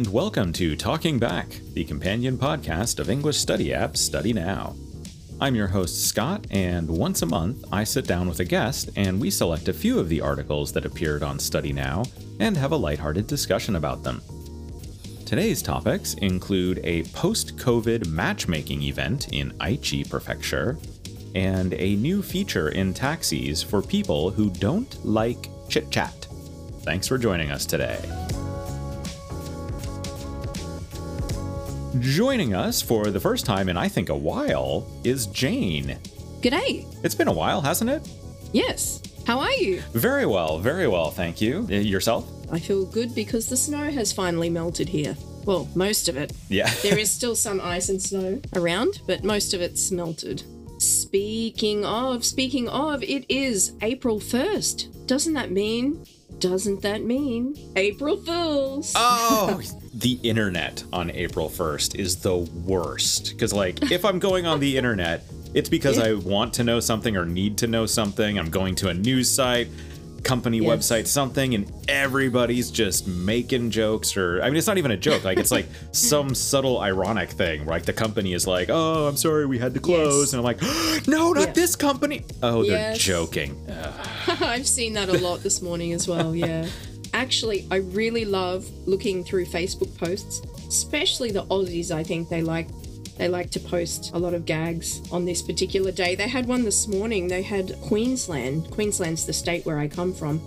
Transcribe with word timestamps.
and 0.00 0.10
welcome 0.14 0.50
to 0.50 0.74
Talking 0.76 1.18
Back, 1.18 1.60
the 1.74 1.84
companion 1.84 2.38
podcast 2.38 3.00
of 3.00 3.10
English 3.10 3.36
study 3.36 3.74
app 3.74 3.98
Study 3.98 4.32
Now. 4.32 4.74
I'm 5.42 5.54
your 5.54 5.66
host, 5.66 6.06
Scott, 6.06 6.46
and 6.50 6.88
once 6.88 7.20
a 7.20 7.26
month 7.26 7.66
I 7.70 7.84
sit 7.84 8.06
down 8.06 8.26
with 8.26 8.40
a 8.40 8.46
guest 8.46 8.88
and 8.96 9.20
we 9.20 9.30
select 9.30 9.68
a 9.68 9.74
few 9.74 9.98
of 9.98 10.08
the 10.08 10.22
articles 10.22 10.72
that 10.72 10.86
appeared 10.86 11.22
on 11.22 11.38
Study 11.38 11.74
Now 11.74 12.04
and 12.38 12.56
have 12.56 12.72
a 12.72 12.76
lighthearted 12.76 13.26
discussion 13.26 13.76
about 13.76 14.02
them. 14.02 14.22
Today's 15.26 15.60
topics 15.60 16.14
include 16.14 16.80
a 16.82 17.02
post 17.12 17.58
COVID 17.58 18.06
matchmaking 18.06 18.84
event 18.84 19.28
in 19.34 19.50
Aichi 19.58 20.08
Prefecture 20.08 20.78
and 21.34 21.74
a 21.74 21.96
new 21.96 22.22
feature 22.22 22.70
in 22.70 22.94
taxis 22.94 23.62
for 23.62 23.82
people 23.82 24.30
who 24.30 24.48
don't 24.48 25.04
like 25.04 25.50
chit 25.68 25.90
chat. 25.90 26.26
Thanks 26.84 27.06
for 27.06 27.18
joining 27.18 27.50
us 27.50 27.66
today. 27.66 28.29
Joining 31.98 32.54
us 32.54 32.80
for 32.80 33.10
the 33.10 33.18
first 33.18 33.44
time 33.44 33.68
in 33.68 33.76
I 33.76 33.88
think 33.88 34.10
a 34.10 34.16
while 34.16 34.86
is 35.02 35.26
Jane. 35.26 35.98
G'day. 36.40 36.86
It's 37.04 37.16
been 37.16 37.26
a 37.26 37.32
while, 37.32 37.60
hasn't 37.60 37.90
it? 37.90 38.08
Yes. 38.52 39.02
How 39.26 39.40
are 39.40 39.50
you? 39.54 39.80
Very 39.92 40.24
well, 40.24 40.60
very 40.60 40.86
well, 40.86 41.10
thank 41.10 41.40
you. 41.40 41.66
Uh, 41.68 41.74
Yourself? 41.74 42.30
I 42.52 42.60
feel 42.60 42.84
good 42.86 43.12
because 43.12 43.48
the 43.48 43.56
snow 43.56 43.90
has 43.90 44.12
finally 44.12 44.48
melted 44.48 44.88
here. 44.88 45.16
Well, 45.44 45.68
most 45.74 46.08
of 46.08 46.16
it. 46.16 46.32
Yeah. 46.48 46.70
There 46.82 46.96
is 46.98 47.10
still 47.10 47.34
some 47.34 47.60
ice 47.60 47.88
and 47.88 48.00
snow 48.00 48.40
around, 48.54 49.00
but 49.08 49.24
most 49.24 49.52
of 49.52 49.60
it's 49.60 49.90
melted. 49.90 50.44
Speaking 50.78 51.84
of, 51.84 52.24
speaking 52.24 52.68
of, 52.68 53.02
it 53.02 53.26
is 53.28 53.72
April 53.82 54.20
1st. 54.20 55.06
Doesn't 55.08 55.34
that 55.34 55.50
mean, 55.50 56.04
doesn't 56.38 56.82
that 56.82 57.02
mean 57.04 57.54
April 57.76 58.16
Fools? 58.16 58.92
Oh, 58.96 59.60
the 59.94 60.18
internet 60.22 60.84
on 60.92 61.10
April 61.10 61.48
1st 61.48 61.96
is 61.96 62.16
the 62.16 62.36
worst. 62.36 63.32
Because, 63.32 63.52
like, 63.52 63.90
if 63.90 64.04
I'm 64.04 64.18
going 64.18 64.46
on 64.46 64.60
the 64.60 64.76
internet, 64.76 65.24
it's 65.54 65.68
because. 65.68 65.98
I 65.98 66.14
want 66.14 66.54
to 66.54 66.64
know 66.64 66.80
something 66.80 67.16
or 67.16 67.26
need 67.26 67.58
to 67.58 67.66
know 67.66 67.86
something. 67.86 68.38
I'm 68.38 68.50
going 68.50 68.74
to 68.76 68.88
a 68.88 68.94
news 68.94 69.30
site, 69.30 69.68
company 70.22 70.58
Yes. 70.58 70.88
website, 70.90 71.06
something, 71.06 71.54
and 71.54 71.70
everybody's 71.88 72.70
just 72.70 73.06
making 73.06 73.70
jokes. 73.70 74.16
Or, 74.16 74.42
I 74.42 74.46
mean, 74.50 74.56
it's 74.56 74.66
not 74.66 74.78
even 74.78 74.90
a 74.90 74.96
joke. 74.96 75.24
Like, 75.24 75.38
it's 75.38 75.50
like 75.50 75.66
some 75.92 76.34
subtle 76.34 76.80
ironic 76.80 77.30
thing. 77.30 77.66
Like, 77.66 77.84
the 77.84 77.92
company 77.92 78.32
is 78.34 78.46
like, 78.46 78.68
oh, 78.70 79.06
I'm 79.08 79.16
sorry, 79.16 79.46
we 79.46 79.58
had 79.58 79.74
to 79.74 79.80
close. 79.80 80.26
Yes. 80.26 80.32
And 80.32 80.40
I'm 80.40 80.44
like, 80.44 80.60
no, 81.08 81.32
not 81.32 81.48
Yeah. 81.48 81.52
this 81.52 81.76
company. 81.76 82.24
Oh, 82.42 82.64
they're 82.64 82.94
joking. 82.94 83.56
I've 84.40 84.66
seen 84.68 84.92
that 84.94 85.08
a 85.08 85.18
lot 85.18 85.42
this 85.42 85.62
morning 85.62 85.92
as 85.92 86.06
well, 86.08 86.34
yeah. 86.34 86.66
Actually, 87.12 87.66
I 87.70 87.76
really 87.76 88.24
love 88.24 88.68
looking 88.86 89.24
through 89.24 89.46
Facebook 89.46 89.96
posts, 89.98 90.42
especially 90.68 91.32
the 91.32 91.42
Aussies. 91.46 91.90
I 91.90 92.04
think 92.04 92.28
they 92.28 92.40
like 92.42 92.68
they 93.20 93.28
like 93.28 93.50
to 93.50 93.60
post 93.60 94.12
a 94.14 94.18
lot 94.18 94.32
of 94.32 94.46
gags 94.46 95.02
on 95.12 95.26
this 95.26 95.42
particular 95.42 95.92
day. 95.92 96.14
They 96.14 96.26
had 96.26 96.46
one 96.46 96.64
this 96.64 96.88
morning. 96.88 97.28
They 97.28 97.42
had 97.42 97.78
Queensland. 97.82 98.70
Queensland's 98.70 99.26
the 99.26 99.34
state 99.34 99.66
where 99.66 99.78
I 99.78 99.88
come 99.88 100.14
from. 100.14 100.40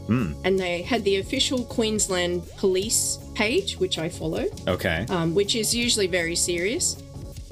And 0.44 0.60
they 0.60 0.82
had 0.82 1.04
the 1.04 1.18
official 1.18 1.66
Queensland 1.66 2.42
police 2.58 3.20
page, 3.36 3.78
which 3.78 4.00
I 4.00 4.10
follow, 4.10 4.46
Okay. 4.68 5.06
um, 5.10 5.36
which 5.36 5.56
is 5.56 5.76
usually 5.76 6.08
very 6.08 6.36
serious. 6.36 6.96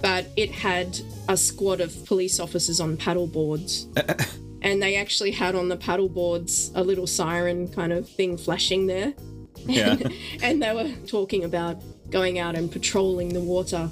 But 0.01 0.25
it 0.35 0.49
had 0.49 0.99
a 1.29 1.37
squad 1.37 1.81
of 1.81 2.03
police 2.07 2.39
officers 2.39 2.79
on 2.79 2.97
paddle 2.97 3.27
boards. 3.27 3.85
and 4.63 4.81
they 4.81 4.95
actually 4.95 5.33
had 5.33 5.53
on 5.53 5.69
the 5.69 5.77
paddle 5.77 6.09
boards 6.09 6.71
a 6.73 6.83
little 6.83 7.05
siren 7.05 7.67
kind 7.67 7.93
of 7.93 8.09
thing 8.09 8.37
flashing 8.37 8.87
there. 8.87 9.13
Yeah. 9.67 9.97
And 10.41 10.63
they 10.63 10.73
were 10.73 10.89
talking 11.05 11.43
about 11.43 11.77
going 12.09 12.39
out 12.39 12.55
and 12.55 12.71
patrolling 12.71 13.29
the 13.29 13.39
water. 13.39 13.91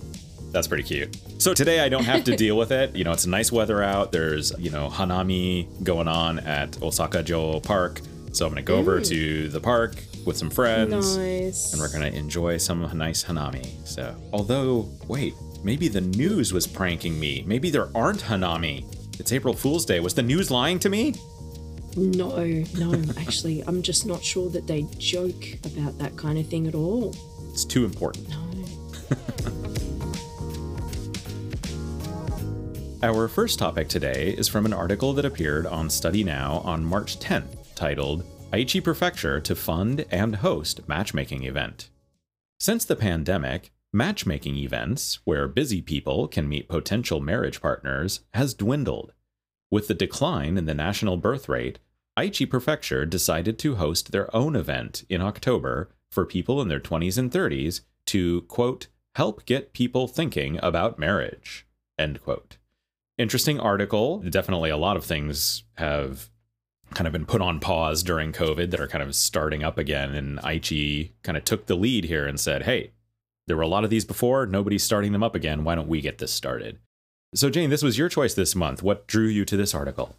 That's 0.51 0.67
pretty 0.67 0.83
cute. 0.83 1.15
So 1.37 1.53
today 1.53 1.79
I 1.79 1.89
don't 1.89 2.05
have 2.05 2.23
to 2.25 2.35
deal 2.35 2.57
with 2.57 2.71
it. 2.71 2.95
You 2.95 3.03
know, 3.03 3.11
it's 3.11 3.27
nice 3.27 3.51
weather 3.51 3.83
out. 3.83 4.11
There's, 4.11 4.51
you 4.57 4.71
know, 4.71 4.89
Hanami 4.89 5.67
going 5.83 6.07
on 6.07 6.39
at 6.39 6.81
Osaka 6.81 7.23
Jo 7.23 7.59
Park. 7.59 8.01
So 8.31 8.45
I'm 8.45 8.51
going 8.51 8.63
to 8.63 8.67
go 8.67 8.77
over 8.77 8.99
to 8.99 9.47
mm. 9.47 9.51
the 9.51 9.59
park 9.59 9.95
with 10.25 10.37
some 10.37 10.49
friends 10.49 11.17
Nice. 11.17 11.73
and 11.73 11.81
we're 11.81 11.91
going 11.91 12.11
to 12.11 12.17
enjoy 12.17 12.57
some 12.57 12.81
nice 12.97 13.23
Hanami. 13.23 13.65
So, 13.87 14.15
although, 14.31 14.89
wait, 15.07 15.33
maybe 15.63 15.87
the 15.87 16.01
news 16.01 16.53
was 16.53 16.67
pranking 16.67 17.19
me. 17.19 17.43
Maybe 17.47 17.69
there 17.69 17.89
aren't 17.95 18.19
Hanami. 18.19 18.85
It's 19.19 19.31
April 19.31 19.53
Fool's 19.53 19.85
Day. 19.85 19.99
Was 19.99 20.13
the 20.13 20.23
news 20.23 20.51
lying 20.51 20.79
to 20.79 20.89
me? 20.89 21.15
No, 21.97 22.37
no, 22.77 23.03
actually, 23.17 23.63
I'm 23.65 23.81
just 23.81 24.05
not 24.05 24.23
sure 24.23 24.49
that 24.51 24.67
they 24.67 24.85
joke 24.97 25.43
about 25.65 25.97
that 25.97 26.15
kind 26.15 26.37
of 26.37 26.47
thing 26.47 26.67
at 26.67 26.75
all. 26.75 27.15
It's 27.51 27.65
too 27.65 27.83
important. 27.83 28.29
No. 28.29 28.45
Our 33.01 33.29
first 33.29 33.59
topic 33.59 33.87
today 33.87 34.35
is 34.37 34.49
from 34.49 34.65
an 34.65 34.73
article 34.73 35.13
that 35.13 35.23
appeared 35.23 35.65
on 35.65 35.89
Study 35.89 36.21
Now 36.21 36.61
on 36.65 36.83
March 36.83 37.17
10th, 37.17 37.73
titled 37.73 38.25
Aichi 38.51 38.83
Prefecture 38.83 39.39
to 39.39 39.55
Fund 39.55 40.05
and 40.11 40.35
Host 40.35 40.81
Matchmaking 40.85 41.43
Event. 41.43 41.91
Since 42.59 42.83
the 42.83 42.97
pandemic, 42.97 43.71
matchmaking 43.93 44.57
events, 44.57 45.19
where 45.23 45.47
busy 45.47 45.81
people 45.81 46.27
can 46.27 46.49
meet 46.49 46.67
potential 46.67 47.21
marriage 47.21 47.61
partners, 47.61 48.19
has 48.33 48.53
dwindled. 48.53 49.13
With 49.71 49.87
the 49.87 49.93
decline 49.93 50.57
in 50.57 50.65
the 50.65 50.73
national 50.73 51.15
birth 51.15 51.47
rate, 51.47 51.79
Aichi 52.17 52.49
Prefecture 52.49 53.05
decided 53.05 53.57
to 53.59 53.75
host 53.75 54.11
their 54.11 54.35
own 54.35 54.57
event 54.57 55.05
in 55.07 55.21
October 55.21 55.89
for 56.11 56.25
people 56.25 56.61
in 56.61 56.67
their 56.67 56.81
20s 56.81 57.17
and 57.17 57.31
30s 57.31 57.79
to, 58.07 58.41
quote, 58.41 58.87
help 59.15 59.45
get 59.45 59.71
people 59.71 60.09
thinking 60.09 60.59
about 60.61 60.99
marriage, 60.99 61.65
end 61.97 62.21
quote 62.21 62.57
interesting 63.19 63.59
article. 63.59 64.19
Definitely 64.19 64.71
a 64.71 64.77
lot 64.77 64.97
of 64.97 65.05
things 65.05 65.63
have 65.75 66.29
kind 66.93 67.05
of 67.05 67.13
been 67.13 67.25
put 67.25 67.41
on 67.41 67.59
pause 67.59 68.01
during 68.01 68.31
COVID 68.31 68.71
that 68.71 68.79
are 68.79 68.87
kind 68.87 69.03
of 69.03 69.13
starting 69.13 69.63
up 69.63 69.77
again. 69.77 70.15
And 70.15 70.39
Aichi 70.39 71.11
kind 71.21 71.37
of 71.37 71.45
took 71.45 71.67
the 71.67 71.75
lead 71.75 72.05
here 72.05 72.25
and 72.25 72.39
said, 72.39 72.63
hey, 72.63 72.93
there 73.45 73.55
were 73.55 73.63
a 73.63 73.67
lot 73.67 73.83
of 73.83 73.89
these 73.89 74.05
before. 74.05 74.45
Nobody's 74.47 74.83
starting 74.83 75.11
them 75.11 75.21
up 75.21 75.35
again. 75.35 75.63
Why 75.63 75.75
don't 75.75 75.87
we 75.87 76.01
get 76.01 76.17
this 76.17 76.31
started? 76.31 76.79
So, 77.35 77.51
Jane, 77.51 77.69
this 77.69 77.83
was 77.83 77.97
your 77.97 78.09
choice 78.09 78.33
this 78.33 78.55
month. 78.55 78.81
What 78.81 79.05
drew 79.05 79.27
you 79.27 79.45
to 79.45 79.57
this 79.57 79.75
article? 79.75 80.15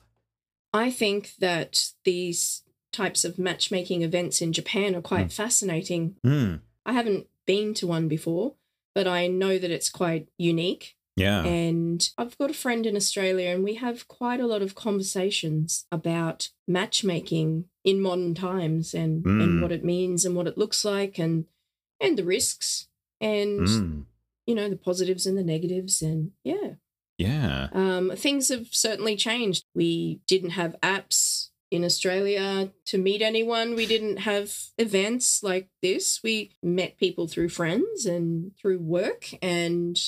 I 0.73 0.93
think 0.93 1.33
that 1.41 1.91
these 2.05 2.63
types 2.93 3.25
of 3.25 3.39
matchmaking 3.39 4.03
events 4.03 4.41
in 4.41 4.53
Japan 4.53 4.95
are 4.95 5.01
quite 5.01 5.33
fascinating. 5.33 6.17
Hmm. 6.23 6.57
I 6.87 6.93
haven't 6.93 7.27
been 7.47 7.75
to 7.75 7.87
one 7.87 8.07
before, 8.07 8.55
but 8.95 9.09
I 9.09 9.27
know 9.27 9.59
that 9.59 9.71
it's 9.71 9.91
quite 9.91 10.29
unique. 10.39 10.97
Yeah. 11.21 11.45
And 11.45 12.09
I've 12.19 12.37
got 12.39 12.51
a 12.51 12.55
friend 12.55 12.87
in 12.87 12.97
Australia, 12.97 13.49
and 13.51 13.63
we 13.63 13.75
have 13.75 14.09
quite 14.09 14.41
a 14.41 14.47
lot 14.47 14.63
of 14.63 14.75
conversations 14.75 15.87
about 15.93 16.49
matchmaking 16.67 17.67
in 17.85 18.01
modern 18.01 18.35
times 18.35 18.95
and, 18.95 19.23
Mm. 19.25 19.43
and 19.43 19.63
what 19.63 19.73
it 19.73 19.85
means 19.85 20.25
and 20.25 20.35
what 20.35 20.47
it 20.47 20.59
looks 20.59 20.85
like 20.85 21.19
and 21.19 21.47
and 22.03 22.17
the 22.17 22.25
risks 22.25 22.89
and 23.21 23.61
Mm. 23.69 24.05
you 24.47 24.55
know 24.55 24.69
the 24.71 24.77
positives 24.77 25.27
and 25.27 25.37
the 25.37 25.43
negatives 25.45 26.01
and 26.03 26.31
yeah 26.45 26.75
Yeah. 27.19 27.69
um, 27.73 28.13
things 28.17 28.49
have 28.49 28.69
certainly 28.71 29.17
changed 29.17 29.65
we 29.75 30.21
didn't 30.27 30.51
have 30.61 30.81
apps 30.83 31.51
in 31.71 31.85
australia 31.85 32.73
to 32.87 32.97
meet 32.99 33.21
anyone 33.23 33.75
we 33.75 33.87
didn't 33.87 34.19
have 34.31 34.47
events 34.79 35.43
like 35.43 35.69
this 35.83 36.23
we 36.23 36.51
met 36.63 36.97
people 36.97 37.29
through 37.29 37.51
friends 37.51 38.07
and 38.07 38.53
through 38.57 38.79
work 38.81 39.23
and 39.43 40.01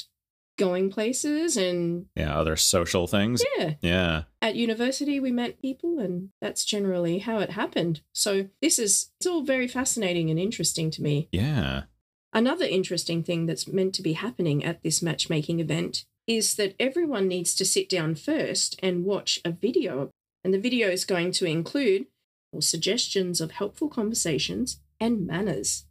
going 0.58 0.90
places 0.90 1.56
and 1.56 2.06
Yeah. 2.14 2.38
Other 2.38 2.56
social 2.56 3.06
things. 3.06 3.42
yeah 3.56 3.74
Yeah. 3.80 4.22
at 4.40 4.54
university 4.56 5.18
we 5.20 5.30
met 5.32 5.60
people 5.60 5.98
and 5.98 6.30
that's 6.40 6.64
generally 6.64 7.18
how 7.18 7.38
it 7.38 7.50
happened 7.50 8.02
so 8.12 8.48
this 8.60 8.78
is 8.78 9.10
it's 9.18 9.26
all 9.26 9.42
very 9.42 9.66
fascinating 9.68 10.30
and 10.30 10.38
interesting 10.38 10.90
to 10.92 11.02
me 11.02 11.28
Yeah. 11.32 11.84
Another 12.34 12.64
interesting 12.64 13.22
thing 13.22 13.44
that's 13.46 13.68
meant 13.68 13.94
to 13.96 14.02
be 14.02 14.14
happening 14.14 14.64
at 14.64 14.82
this 14.82 15.02
matchmaking 15.02 15.60
event 15.60 16.06
is 16.26 16.54
that 16.54 16.74
everyone 16.80 17.28
needs 17.28 17.54
to 17.56 17.64
sit 17.64 17.90
down 17.90 18.14
first 18.14 18.78
and 18.82 19.04
watch 19.04 19.38
a 19.44 19.50
video. 19.50 20.08
And 20.42 20.54
the 20.54 20.58
video 20.58 20.88
is 20.88 21.04
going 21.04 21.32
to 21.32 21.44
include 21.44 22.06
well, 22.50 22.62
suggestions 22.62 23.42
of 23.42 23.50
helpful 23.50 23.88
conversations 23.90 24.80
and 24.98 25.26
manners. 25.26 25.84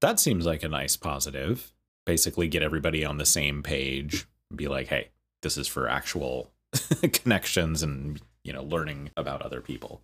That 0.00 0.20
seems 0.20 0.46
like 0.46 0.62
a 0.62 0.68
nice 0.68 0.96
positive. 0.96 1.72
Basically, 2.06 2.48
get 2.48 2.62
everybody 2.62 3.04
on 3.04 3.18
the 3.18 3.26
same 3.26 3.62
page 3.62 4.26
and 4.50 4.58
be 4.58 4.68
like, 4.68 4.88
hey, 4.88 5.08
this 5.42 5.56
is 5.56 5.66
for 5.68 5.88
actual 5.88 6.50
connections 7.12 7.82
and, 7.82 8.20
you 8.42 8.52
know, 8.52 8.62
learning 8.62 9.10
about 9.16 9.42
other 9.42 9.60
people. 9.60 10.00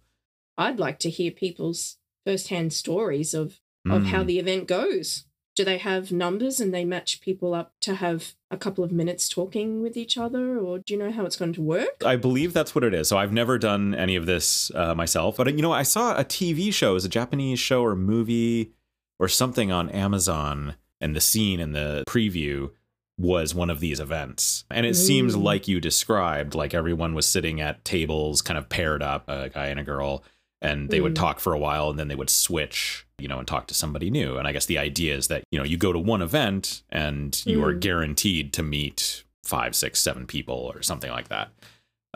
I'd 0.56 0.78
like 0.78 0.98
to 1.00 1.10
hear 1.10 1.30
people's 1.30 1.96
firsthand 2.26 2.72
stories 2.72 3.34
of, 3.34 3.60
of 3.88 4.06
how 4.06 4.22
Mm. 4.22 4.26
the 4.26 4.38
event 4.38 4.66
goes. 4.68 5.24
Do 5.56 5.64
they 5.64 5.78
have 5.78 6.12
numbers 6.12 6.60
and 6.60 6.72
they 6.72 6.84
match 6.84 7.20
people 7.20 7.54
up 7.54 7.72
to 7.80 7.96
have 7.96 8.34
a 8.50 8.56
couple 8.56 8.84
of 8.84 8.92
minutes 8.92 9.28
talking 9.28 9.82
with 9.82 9.96
each 9.96 10.16
other? 10.16 10.58
Or 10.58 10.78
do 10.78 10.94
you 10.94 10.98
know 10.98 11.10
how 11.10 11.24
it's 11.26 11.36
going 11.36 11.52
to 11.54 11.62
work? 11.62 12.02
I 12.04 12.16
believe 12.16 12.52
that's 12.52 12.74
what 12.74 12.84
it 12.84 12.94
is. 12.94 13.08
So 13.08 13.18
I've 13.18 13.32
never 13.32 13.58
done 13.58 13.94
any 13.94 14.16
of 14.16 14.26
this 14.26 14.70
uh, 14.74 14.94
myself, 14.94 15.36
but 15.36 15.54
you 15.54 15.60
know, 15.62 15.72
I 15.72 15.82
saw 15.82 16.16
a 16.16 16.24
TV 16.24 16.72
show, 16.72 16.92
it 16.92 16.94
was 16.94 17.04
a 17.04 17.10
Japanese 17.10 17.58
show 17.58 17.82
or 17.84 17.94
movie 17.96 18.70
or 19.18 19.28
something 19.28 19.70
on 19.72 19.90
Amazon 19.90 20.76
and 21.00 21.14
the 21.16 21.20
scene 21.20 21.60
in 21.60 21.72
the 21.72 22.04
preview 22.08 22.70
was 23.18 23.54
one 23.54 23.68
of 23.70 23.80
these 23.80 24.00
events. 24.00 24.64
And 24.70 24.86
it 24.86 24.94
seems 24.94 25.36
like 25.36 25.68
you 25.68 25.78
described, 25.80 26.54
like 26.54 26.72
everyone 26.72 27.14
was 27.14 27.26
sitting 27.26 27.60
at 27.60 27.84
tables 27.84 28.40
kind 28.40 28.56
of 28.56 28.68
paired 28.70 29.02
up, 29.02 29.28
a 29.28 29.50
guy 29.50 29.66
and 29.66 29.78
a 29.78 29.82
girl, 29.84 30.24
and 30.62 30.88
they 30.88 31.00
would 31.02 31.12
Mm. 31.12 31.16
talk 31.18 31.40
for 31.40 31.52
a 31.52 31.58
while 31.58 31.90
and 31.90 31.98
then 31.98 32.08
they 32.08 32.14
would 32.14 32.30
switch, 32.30 33.06
you 33.18 33.28
know, 33.28 33.38
and 33.38 33.46
talk 33.46 33.66
to 33.66 33.74
somebody 33.74 34.10
new. 34.10 34.36
And 34.38 34.48
I 34.48 34.52
guess 34.52 34.64
the 34.66 34.78
idea 34.78 35.14
is 35.16 35.28
that, 35.28 35.44
you 35.50 35.58
know, 35.58 35.64
you 35.66 35.76
go 35.76 35.92
to 35.92 35.98
one 35.98 36.22
event 36.22 36.80
and 36.88 37.40
you 37.44 37.62
are 37.62 37.74
Mm. 37.74 37.80
guaranteed 37.80 38.52
to 38.54 38.62
meet 38.62 39.24
five, 39.44 39.74
six, 39.74 40.00
seven 40.00 40.26
people 40.26 40.54
or 40.74 40.80
something 40.80 41.10
like 41.10 41.28
that. 41.28 41.50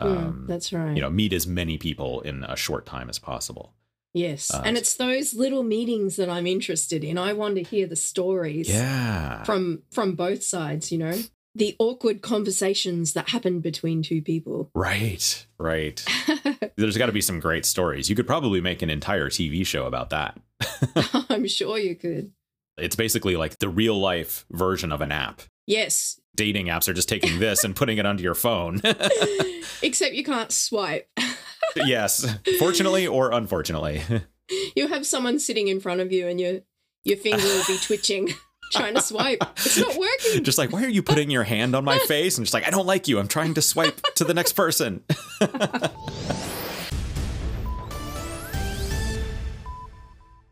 Mm, 0.01 0.05
Um, 0.07 0.45
that's 0.47 0.73
right. 0.73 0.95
you 0.95 1.01
know, 1.01 1.09
meet 1.11 1.33
as 1.33 1.45
many 1.45 1.77
people 1.77 2.21
in 2.21 2.43
a 2.45 2.55
short 2.55 2.87
time 2.87 3.09
as 3.09 3.19
possible. 3.19 3.74
Yes. 4.15 4.51
uh, 4.51 4.63
and 4.65 4.77
it's 4.77 4.95
those 4.95 5.35
little 5.35 5.61
meetings 5.61 6.15
that 6.15 6.29
I'm 6.29 6.47
interested 6.47 7.03
in. 7.03 7.19
I 7.19 7.33
want 7.33 7.55
to 7.57 7.61
hear 7.63 7.85
the 7.85 7.95
stories 7.95 8.67
Yeah. 8.69 9.43
from 9.43 9.83
from 9.91 10.15
both 10.15 10.41
sides, 10.43 10.91
you 10.91 10.97
know. 10.97 11.13
The 11.57 11.75
awkward 11.79 12.21
conversations 12.21 13.13
that 13.13 13.29
happen 13.29 13.59
between 13.61 14.01
two 14.01 14.21
people. 14.23 14.71
right. 14.73 15.45
Right. 15.57 16.03
There's 16.75 16.97
got 16.97 17.05
to 17.05 17.13
be 17.13 17.21
some 17.21 17.39
great 17.39 17.65
stories. 17.65 18.09
You 18.09 18.15
could 18.17 18.27
probably 18.27 18.59
make 18.59 18.81
an 18.81 18.89
entire 18.89 19.29
TV 19.29 19.65
show 19.65 19.85
about 19.85 20.09
that. 20.09 20.37
I'm 21.29 21.47
sure 21.47 21.77
you 21.77 21.95
could. 21.95 22.31
It's 22.77 22.97
basically 22.97 23.37
like 23.37 23.57
the 23.59 23.69
real 23.69 23.97
life 23.97 24.45
version 24.51 24.91
of 24.91 24.99
an 24.99 25.13
app. 25.13 25.43
Yes. 25.65 26.19
Dating 26.35 26.67
apps 26.67 26.87
are 26.89 26.93
just 26.93 27.07
taking 27.07 27.39
this 27.39 27.63
and 27.63 27.75
putting 27.75 27.97
it 27.97 28.05
onto 28.05 28.23
your 28.23 28.35
phone. 28.35 28.81
Except 29.81 30.13
you 30.13 30.23
can't 30.23 30.51
swipe. 30.51 31.09
yes, 31.77 32.27
fortunately 32.59 33.07
or 33.07 33.31
unfortunately. 33.31 34.01
You'll 34.75 34.89
have 34.89 35.07
someone 35.07 35.39
sitting 35.39 35.69
in 35.69 35.79
front 35.79 36.01
of 36.01 36.11
you 36.11 36.27
and 36.27 36.39
your 36.39 36.59
your 37.05 37.17
finger 37.17 37.41
will 37.41 37.63
be 37.67 37.77
twitching, 37.77 38.33
trying 38.73 38.95
to 38.95 39.01
swipe. 39.01 39.41
It's 39.57 39.77
not 39.77 39.95
working. 39.95 40.43
just 40.43 40.57
like, 40.57 40.73
why 40.73 40.83
are 40.83 40.89
you 40.89 41.03
putting 41.03 41.29
your 41.29 41.43
hand 41.43 41.73
on 41.75 41.85
my 41.85 41.99
face? 41.99 42.37
And 42.37 42.45
just 42.45 42.53
like, 42.53 42.67
I 42.67 42.71
don't 42.71 42.87
like 42.87 43.07
you. 43.07 43.19
I'm 43.19 43.27
trying 43.27 43.53
to 43.53 43.61
swipe 43.61 44.01
to 44.15 44.23
the 44.25 44.33
next 44.33 44.53
person. 44.53 45.03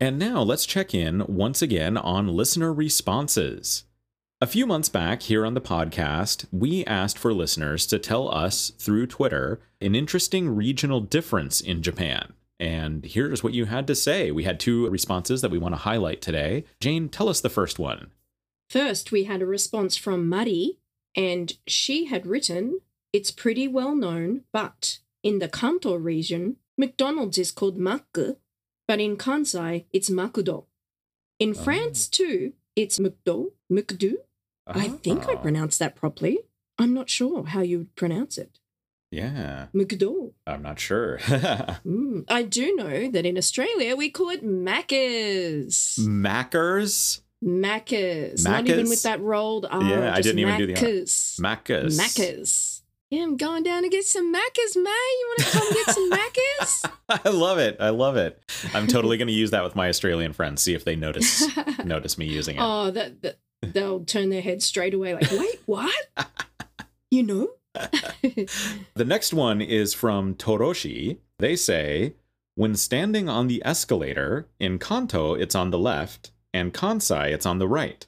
and 0.00 0.18
now 0.18 0.42
let's 0.42 0.64
check 0.64 0.94
in 0.94 1.24
once 1.26 1.60
again 1.60 1.96
on 1.96 2.28
listener 2.28 2.72
responses. 2.72 3.84
A 4.44 4.46
few 4.46 4.66
months 4.66 4.90
back 4.90 5.22
here 5.22 5.46
on 5.46 5.54
the 5.54 5.60
podcast, 5.62 6.44
we 6.52 6.84
asked 6.84 7.18
for 7.18 7.32
listeners 7.32 7.86
to 7.86 7.98
tell 7.98 8.28
us 8.28 8.72
through 8.78 9.06
Twitter 9.06 9.58
an 9.80 9.94
interesting 9.94 10.50
regional 10.50 11.00
difference 11.00 11.62
in 11.62 11.80
Japan. 11.80 12.34
And 12.60 13.06
here's 13.06 13.42
what 13.42 13.54
you 13.54 13.64
had 13.64 13.86
to 13.86 13.94
say. 13.94 14.30
We 14.30 14.44
had 14.44 14.60
two 14.60 14.86
responses 14.90 15.40
that 15.40 15.50
we 15.50 15.56
want 15.56 15.72
to 15.72 15.80
highlight 15.80 16.20
today. 16.20 16.66
Jane, 16.78 17.08
tell 17.08 17.30
us 17.30 17.40
the 17.40 17.48
first 17.48 17.78
one. 17.78 18.10
First, 18.68 19.10
we 19.10 19.24
had 19.24 19.40
a 19.40 19.46
response 19.46 19.96
from 19.96 20.28
Mari, 20.28 20.76
and 21.16 21.54
she 21.66 22.04
had 22.04 22.26
written, 22.26 22.80
It's 23.14 23.30
pretty 23.30 23.66
well 23.66 23.96
known, 23.96 24.42
but 24.52 24.98
in 25.22 25.38
the 25.38 25.48
Kanto 25.48 25.94
region, 25.94 26.56
McDonald's 26.76 27.38
is 27.38 27.50
called 27.50 27.78
Mac, 27.78 28.04
but 28.12 29.00
in 29.00 29.16
Kansai, 29.16 29.86
it's 29.90 30.10
Makudo. 30.10 30.66
In 31.38 31.52
oh. 31.52 31.54
France, 31.54 32.08
too, 32.08 32.52
it's 32.76 32.98
McDo, 32.98 33.52
McDo. 33.72 34.16
I 34.66 34.88
think 34.88 35.28
I 35.28 35.32
Oh, 35.32 35.36
pronounced 35.36 35.78
that 35.78 35.94
properly. 35.94 36.38
I'm 36.78 36.94
not 36.94 37.08
sure 37.10 37.44
how 37.44 37.60
you 37.60 37.78
would 37.78 37.94
pronounce 37.96 38.38
it. 38.38 38.58
Yeah, 39.10 39.66
McDo. 39.74 40.32
I'm 40.46 40.62
not 40.62 40.80
sure. 40.80 41.18
Mm. 41.86 42.24
I 42.28 42.42
do 42.42 42.74
know 42.74 43.10
that 43.10 43.26
in 43.26 43.36
Australia 43.38 43.94
we 43.94 44.10
call 44.10 44.30
it 44.30 44.44
Macca's. 44.44 45.98
Mackers? 46.00 47.20
Macca's. 47.44 48.44
Not 48.44 48.66
even 48.68 48.88
with 48.88 49.02
that 49.02 49.20
rolled 49.20 49.66
R. 49.70 49.82
Yeah, 49.82 50.14
I 50.14 50.20
didn't 50.20 50.38
even 50.38 50.56
do 50.58 50.66
the 50.66 50.74
R. 50.74 50.80
Macca's. 50.80 51.38
Maccas. 51.40 51.98
Macca's. 52.00 52.82
Yeah, 53.10 53.22
I'm 53.22 53.36
going 53.36 53.62
down 53.62 53.82
to 53.82 53.88
get 53.88 54.04
some 54.04 54.34
Macca's, 54.34 54.76
mate. 54.76 54.86
You 54.86 55.34
want 55.36 55.40
to 55.40 55.58
come 55.58 55.72
get 55.72 55.94
some 55.94 56.10
Macca's? 56.10 56.84
I 57.26 57.28
love 57.28 57.58
it. 57.58 57.76
I 57.78 57.90
love 57.90 58.16
it. 58.16 58.42
I'm 58.72 58.86
totally 58.88 59.18
going 59.18 59.28
to 59.28 59.34
use 59.34 59.50
that 59.52 59.62
with 59.62 59.76
my 59.76 59.88
Australian 59.88 60.32
friends. 60.32 60.62
See 60.62 60.74
if 60.74 60.84
they 60.84 60.96
notice 60.96 61.46
notice 61.84 62.16
me 62.18 62.26
using 62.26 62.56
it. 62.56 62.60
oh, 62.62 62.90
that, 62.90 63.20
that 63.22 63.38
they'll 63.72 64.04
turn 64.04 64.28
their 64.30 64.42
head 64.42 64.62
straight 64.62 64.94
away, 64.94 65.14
like, 65.14 65.30
wait, 65.30 65.60
what? 65.66 65.94
You 67.10 67.22
know? 67.22 67.48
The 68.94 69.04
next 69.04 69.32
one 69.32 69.60
is 69.60 69.94
from 69.94 70.34
Toroshi. 70.34 71.18
They 71.38 71.56
say, 71.56 72.14
when 72.56 72.74
standing 72.76 73.28
on 73.28 73.46
the 73.48 73.62
escalator, 73.64 74.48
in 74.58 74.78
Kanto 74.78 75.34
it's 75.34 75.54
on 75.54 75.70
the 75.70 75.78
left, 75.78 76.32
and 76.52 76.72
Kansai 76.74 77.30
it's 77.32 77.46
on 77.46 77.58
the 77.58 77.68
right. 77.68 78.06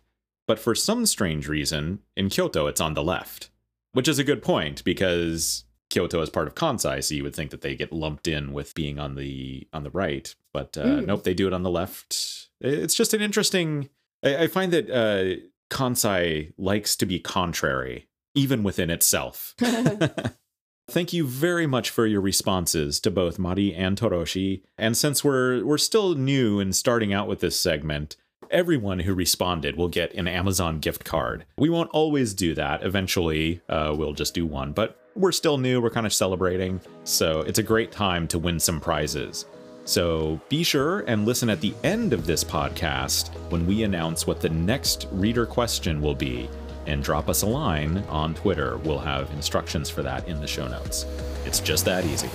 But 0.48 0.58
for 0.58 0.74
some 0.74 1.06
strange 1.06 1.48
reason, 1.48 2.00
in 2.16 2.28
Kyoto 2.28 2.66
it's 2.66 2.80
on 2.80 2.94
the 2.94 3.02
left. 3.02 3.50
Which 3.92 4.08
is 4.08 4.18
a 4.18 4.24
good 4.24 4.42
point 4.42 4.84
because 4.84 5.64
Kyoto 5.90 6.20
is 6.20 6.30
part 6.30 6.46
of 6.48 6.54
Kansai, 6.54 7.02
so 7.02 7.14
you 7.14 7.22
would 7.24 7.34
think 7.34 7.50
that 7.50 7.62
they 7.62 7.74
get 7.76 7.92
lumped 7.92 8.28
in 8.28 8.52
with 8.52 8.74
being 8.74 8.98
on 8.98 9.14
the 9.14 9.66
on 9.72 9.82
the 9.84 9.90
right. 9.90 10.34
But 10.52 10.76
uh, 10.78 10.84
Mm. 10.84 11.06
nope, 11.06 11.24
they 11.24 11.34
do 11.34 11.46
it 11.46 11.52
on 11.52 11.62
the 11.62 11.70
left. 11.70 12.48
It's 12.60 12.94
just 12.94 13.14
an 13.14 13.20
interesting. 13.22 13.88
I, 14.26 14.42
I 14.42 14.46
find 14.48 14.72
that 14.72 14.90
uh, 14.90 15.40
Kansai 15.70 16.52
likes 16.58 16.96
to 16.96 17.06
be 17.06 17.18
contrary, 17.18 18.08
even 18.34 18.62
within 18.62 18.90
itself. 18.90 19.54
Thank 20.88 21.12
you 21.12 21.26
very 21.26 21.66
much 21.66 21.90
for 21.90 22.06
your 22.06 22.20
responses 22.20 23.00
to 23.00 23.10
both 23.10 23.38
Mari 23.38 23.74
and 23.74 23.98
Toroshi. 23.98 24.62
And 24.78 24.96
since 24.96 25.24
we're 25.24 25.64
we're 25.64 25.78
still 25.78 26.14
new 26.14 26.60
and 26.60 26.74
starting 26.74 27.12
out 27.12 27.26
with 27.26 27.40
this 27.40 27.58
segment, 27.58 28.16
everyone 28.50 29.00
who 29.00 29.14
responded 29.14 29.76
will 29.76 29.88
get 29.88 30.14
an 30.14 30.28
Amazon 30.28 30.78
gift 30.78 31.04
card. 31.04 31.44
We 31.58 31.70
won't 31.70 31.90
always 31.90 32.34
do 32.34 32.54
that. 32.54 32.84
Eventually, 32.84 33.60
uh, 33.68 33.94
we'll 33.96 34.12
just 34.12 34.34
do 34.34 34.46
one, 34.46 34.72
but 34.72 35.00
we're 35.16 35.32
still 35.32 35.58
new. 35.58 35.80
We're 35.80 35.90
kind 35.90 36.06
of 36.06 36.12
celebrating, 36.12 36.80
so 37.02 37.40
it's 37.40 37.58
a 37.58 37.64
great 37.64 37.90
time 37.90 38.28
to 38.28 38.38
win 38.38 38.60
some 38.60 38.80
prizes. 38.80 39.46
So 39.86 40.40
be 40.48 40.64
sure 40.64 41.00
and 41.06 41.24
listen 41.24 41.48
at 41.48 41.60
the 41.60 41.72
end 41.84 42.12
of 42.12 42.26
this 42.26 42.42
podcast 42.42 43.28
when 43.50 43.66
we 43.66 43.84
announce 43.84 44.26
what 44.26 44.40
the 44.40 44.48
next 44.48 45.06
reader 45.12 45.46
question 45.46 46.00
will 46.02 46.14
be 46.14 46.50
and 46.86 47.02
drop 47.02 47.28
us 47.28 47.42
a 47.42 47.46
line 47.46 47.98
on 48.08 48.34
Twitter. 48.34 48.78
We'll 48.78 48.98
have 48.98 49.30
instructions 49.30 49.88
for 49.88 50.02
that 50.02 50.26
in 50.26 50.40
the 50.40 50.46
show 50.46 50.66
notes. 50.66 51.06
It's 51.44 51.60
just 51.60 51.84
that 51.84 52.04
easy. 52.04 52.28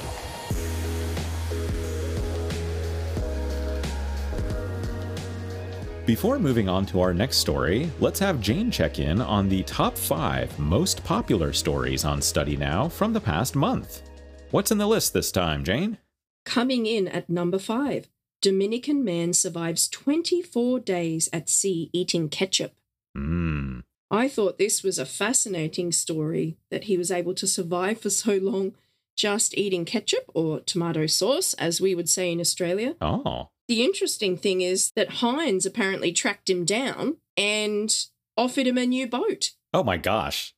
Before 6.06 6.40
moving 6.40 6.70
on 6.70 6.86
to 6.88 7.02
our 7.02 7.14
next 7.14 7.38
story, 7.38 7.92
let's 8.00 8.20
have 8.20 8.42
Jane 8.42 8.72
check 8.72 8.98
in 8.98 9.22
on 9.22 9.50
the 9.50 9.64
top 9.64 9.98
five 9.98 10.58
most 10.58 11.04
popular 11.04 11.52
stories 11.52 12.06
on 12.06 12.22
Study 12.22 12.56
Now 12.56 12.88
from 12.88 13.12
the 13.12 13.22
past 13.22 13.56
month. 13.56 14.04
What's 14.52 14.72
in 14.72 14.78
the 14.78 14.88
list 14.88 15.14
this 15.14 15.32
time, 15.32 15.64
Jane? 15.66 15.98
Coming 16.46 16.86
in 16.86 17.08
at 17.08 17.30
number 17.30 17.60
five 17.60 18.08
Dominican 18.42 19.04
man 19.06 19.34
survives 19.34 19.88
24 19.88 20.80
days 20.80 21.30
at 21.32 21.48
sea 21.48 21.90
eating 21.94 22.28
ketchup. 22.28 22.74
Hmm. 23.16 23.82
I 24.10 24.28
thought 24.28 24.58
this 24.58 24.84
was 24.84 24.98
a 24.98 25.06
fascinating 25.06 25.92
story 25.92 26.58
that 26.70 26.86
he 26.86 26.98
was 26.98 27.12
able 27.12 27.34
to 27.36 27.48
survive 27.48 28.02
for 28.02 28.10
so 28.10 28.38
long 28.38 28.74
just 29.16 29.58
eating 29.58 29.86
ketchup 29.86 30.24
or 30.34 30.62
tomato 30.62 31.06
sauce, 31.06 31.54
as 31.56 31.80
we 31.80 31.94
would 31.94 32.10
say 32.10 32.32
in 32.32 32.40
Australia. 32.40 32.96
Oh. 33.00 33.50
The 33.68 33.84
interesting 33.84 34.36
thing 34.36 34.62
is 34.62 34.92
that 34.96 35.16
Heinz 35.16 35.66
apparently 35.66 36.12
tracked 36.12 36.50
him 36.50 36.66
down 36.66 37.18
and 37.38 37.96
offered 38.36 38.68
him 38.68 38.78
a 38.78 38.86
new 38.86 39.08
boat. 39.08 39.52
Oh 39.74 39.84
my 39.84 39.98
gosh. 39.98 40.54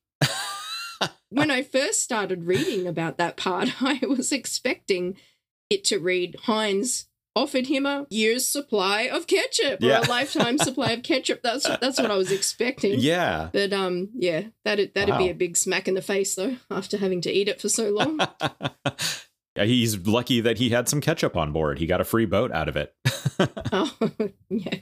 When 1.28 1.50
I 1.50 1.62
first 1.62 2.02
started 2.02 2.44
reading 2.44 2.86
about 2.86 3.18
that 3.18 3.36
part, 3.36 3.68
I 3.82 4.00
was 4.06 4.32
expecting 4.32 5.16
it 5.70 5.84
to 5.84 5.98
read 5.98 6.36
Heinz 6.44 7.06
offered 7.36 7.66
him 7.66 7.84
a 7.84 8.06
year's 8.10 8.46
supply 8.46 9.02
of 9.02 9.26
ketchup 9.26 9.82
or 9.82 9.86
Yeah. 9.86 10.00
a 10.06 10.08
lifetime 10.08 10.56
supply 10.68 10.92
of 10.92 11.02
ketchup. 11.02 11.40
That's 11.42 11.66
that's 11.78 12.00
what 12.00 12.10
I 12.10 12.16
was 12.16 12.30
expecting. 12.30 13.00
Yeah. 13.00 13.50
But 13.52 13.72
um, 13.72 14.10
yeah, 14.14 14.44
that'd 14.64 14.94
that'd 14.94 15.18
be 15.18 15.30
a 15.30 15.34
big 15.34 15.56
smack 15.56 15.88
in 15.88 15.94
the 15.94 16.02
face 16.02 16.34
though. 16.36 16.56
After 16.70 16.96
having 16.98 17.20
to 17.22 17.32
eat 17.32 17.48
it 17.48 17.60
for 17.60 17.68
so 17.68 17.90
long. 17.90 18.20
He's 19.56 20.04
lucky 20.06 20.40
that 20.40 20.58
he 20.58 20.70
had 20.70 20.88
some 20.88 21.00
ketchup 21.00 21.36
on 21.36 21.52
board. 21.52 21.78
He 21.78 21.86
got 21.86 22.00
a 22.00 22.04
free 22.04 22.26
boat 22.26 22.50
out 22.50 22.68
of 22.68 22.76
it. 22.76 22.92
oh, 23.72 23.96
yeah. 24.50 24.78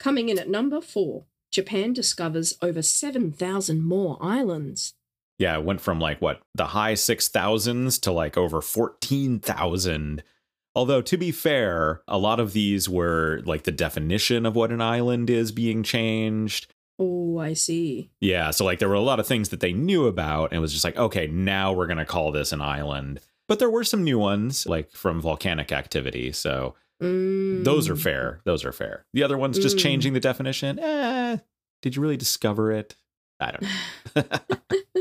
Coming 0.00 0.28
in 0.28 0.40
at 0.40 0.48
number 0.48 0.80
four, 0.80 1.26
Japan 1.52 1.92
discovers 1.92 2.54
over 2.60 2.82
seven 2.82 3.30
thousand 3.32 3.84
more 3.84 4.18
islands. 4.20 4.94
Yeah, 5.42 5.58
it 5.58 5.64
went 5.64 5.80
from 5.80 5.98
like 6.00 6.20
what, 6.22 6.40
the 6.54 6.66
high 6.66 6.94
6,000s 6.94 8.00
to 8.02 8.12
like 8.12 8.36
over 8.36 8.60
14,000. 8.62 10.22
Although, 10.74 11.02
to 11.02 11.16
be 11.18 11.32
fair, 11.32 12.00
a 12.08 12.16
lot 12.16 12.40
of 12.40 12.52
these 12.54 12.88
were 12.88 13.42
like 13.44 13.64
the 13.64 13.72
definition 13.72 14.46
of 14.46 14.56
what 14.56 14.70
an 14.72 14.80
island 14.80 15.28
is 15.28 15.52
being 15.52 15.82
changed. 15.82 16.66
Oh, 16.98 17.38
I 17.38 17.52
see. 17.54 18.10
Yeah, 18.20 18.50
so 18.52 18.64
like 18.64 18.78
there 18.78 18.88
were 18.88 18.94
a 18.94 19.00
lot 19.00 19.20
of 19.20 19.26
things 19.26 19.48
that 19.50 19.60
they 19.60 19.72
knew 19.72 20.06
about, 20.06 20.50
and 20.50 20.58
it 20.58 20.60
was 20.60 20.72
just 20.72 20.84
like, 20.84 20.96
okay, 20.96 21.26
now 21.26 21.72
we're 21.72 21.86
going 21.86 21.98
to 21.98 22.04
call 22.06 22.32
this 22.32 22.52
an 22.52 22.62
island. 22.62 23.20
But 23.48 23.58
there 23.58 23.68
were 23.70 23.84
some 23.84 24.04
new 24.04 24.18
ones, 24.18 24.64
like 24.66 24.92
from 24.92 25.20
volcanic 25.20 25.72
activity. 25.72 26.32
So 26.32 26.74
Mm. 27.02 27.64
those 27.64 27.88
are 27.90 27.96
fair. 27.96 28.40
Those 28.44 28.64
are 28.64 28.70
fair. 28.72 29.04
The 29.12 29.24
other 29.24 29.36
ones 29.36 29.58
just 29.58 29.76
Mm. 29.76 29.80
changing 29.80 30.12
the 30.12 30.20
definition. 30.20 30.78
Eh, 30.78 31.38
Did 31.82 31.96
you 31.96 32.02
really 32.02 32.16
discover 32.16 32.70
it? 32.70 32.94
I 33.40 33.50
don't 33.50 33.62
know. 33.62 34.22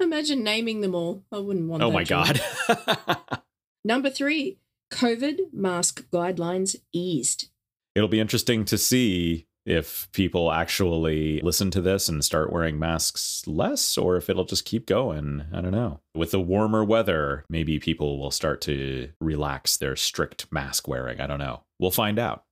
Imagine 0.00 0.42
naming 0.42 0.80
them 0.80 0.94
all. 0.94 1.24
I 1.32 1.38
wouldn't 1.38 1.68
want 1.68 1.82
oh 1.82 1.90
my 1.90 2.04
job. 2.04 2.38
god. 2.68 3.18
Number 3.84 4.10
three, 4.10 4.58
COVID 4.92 5.52
mask 5.52 6.08
guidelines 6.10 6.76
eased. 6.92 7.48
It'll 7.94 8.08
be 8.08 8.20
interesting 8.20 8.64
to 8.66 8.78
see 8.78 9.46
if 9.66 10.08
people 10.12 10.52
actually 10.52 11.40
listen 11.40 11.70
to 11.70 11.80
this 11.80 12.08
and 12.08 12.24
start 12.24 12.52
wearing 12.52 12.78
masks 12.78 13.46
less 13.46 13.96
or 13.96 14.16
if 14.16 14.28
it'll 14.28 14.44
just 14.44 14.64
keep 14.64 14.86
going. 14.86 15.44
I 15.52 15.60
don't 15.60 15.72
know. 15.72 16.00
With 16.14 16.32
the 16.32 16.40
warmer 16.40 16.84
weather, 16.84 17.44
maybe 17.48 17.78
people 17.78 18.18
will 18.18 18.30
start 18.30 18.60
to 18.62 19.10
relax 19.20 19.76
their 19.76 19.96
strict 19.96 20.52
mask 20.52 20.86
wearing. 20.86 21.20
I 21.20 21.26
don't 21.26 21.38
know. 21.38 21.62
We'll 21.78 21.90
find 21.90 22.18
out. 22.18 22.44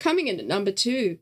Coming 0.00 0.26
in 0.26 0.40
at 0.40 0.46
number 0.46 0.72
two, 0.72 1.18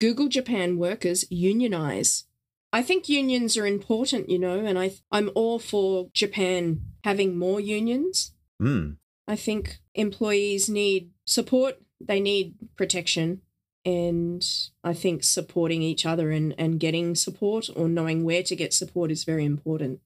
Google 0.00 0.28
Japan 0.28 0.76
workers 0.76 1.24
unionize. 1.30 2.24
I 2.74 2.82
think 2.82 3.08
unions 3.08 3.56
are 3.56 3.68
important, 3.68 4.28
you 4.28 4.38
know, 4.38 4.58
and 4.58 4.76
I 4.76 4.94
I'm 5.12 5.30
all 5.36 5.60
for 5.60 6.08
Japan 6.12 6.80
having 7.04 7.38
more 7.38 7.60
unions. 7.60 8.32
Hmm. 8.60 8.94
I 9.28 9.36
think 9.36 9.78
employees 9.94 10.68
need 10.68 11.10
support, 11.24 11.76
they 12.00 12.18
need 12.18 12.56
protection, 12.76 13.42
and 13.84 14.44
I 14.82 14.92
think 14.92 15.22
supporting 15.22 15.82
each 15.82 16.04
other 16.04 16.32
and, 16.32 16.52
and 16.58 16.80
getting 16.80 17.14
support 17.14 17.68
or 17.76 17.88
knowing 17.88 18.24
where 18.24 18.42
to 18.42 18.56
get 18.56 18.74
support 18.74 19.12
is 19.12 19.22
very 19.22 19.44
important. 19.44 20.00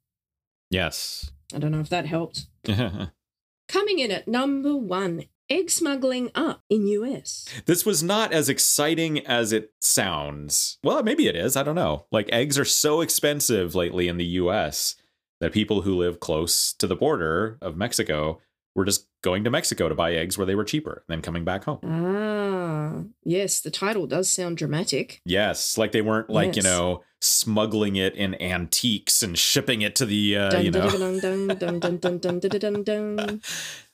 Yes. 0.68 1.30
I 1.54 1.58
don't 1.58 1.72
know 1.72 1.80
if 1.80 1.88
that 1.88 2.04
helped. 2.04 2.48
Coming 2.66 3.98
in 3.98 4.10
at 4.10 4.28
number 4.28 4.76
one, 4.76 5.24
egg 5.50 5.70
smuggling 5.70 6.30
up 6.34 6.62
in 6.68 6.86
US. 6.88 7.46
this 7.66 7.84
was 7.86 8.02
not 8.02 8.32
as 8.32 8.48
exciting 8.48 9.26
as 9.26 9.52
it 9.52 9.72
sounds. 9.80 10.78
Well, 10.82 11.02
maybe 11.02 11.26
it 11.26 11.36
is. 11.36 11.56
I 11.56 11.62
don't 11.62 11.74
know. 11.74 12.06
Like 12.10 12.28
eggs 12.32 12.58
are 12.58 12.64
so 12.64 13.00
expensive 13.00 13.74
lately 13.74 14.08
in 14.08 14.16
the 14.16 14.24
US 14.24 14.94
that 15.40 15.52
people 15.52 15.82
who 15.82 15.94
live 15.96 16.20
close 16.20 16.72
to 16.74 16.86
the 16.86 16.96
border 16.96 17.58
of 17.62 17.76
Mexico 17.76 18.40
were 18.74 18.84
just 18.84 19.06
going 19.22 19.42
to 19.44 19.50
Mexico 19.50 19.88
to 19.88 19.94
buy 19.94 20.12
eggs 20.14 20.38
where 20.38 20.46
they 20.46 20.54
were 20.54 20.64
cheaper, 20.64 21.02
then 21.08 21.20
coming 21.20 21.44
back 21.44 21.64
home. 21.64 21.80
Ah, 21.84 23.02
yes, 23.24 23.60
the 23.60 23.70
title 23.70 24.06
does 24.06 24.30
sound 24.30 24.56
dramatic. 24.56 25.20
Yes, 25.24 25.76
like 25.76 25.92
they 25.92 26.02
weren't 26.02 26.30
like, 26.30 26.54
you 26.54 26.62
know, 26.62 27.02
smuggling 27.20 27.96
it 27.96 28.14
in 28.14 28.40
antiques 28.40 29.22
and 29.22 29.36
shipping 29.36 29.82
it 29.82 29.96
to 29.96 30.06
the, 30.06 30.36
uh, 30.36 30.50
Dun, 30.50 30.64
you 30.64 30.70
know. 30.70 30.88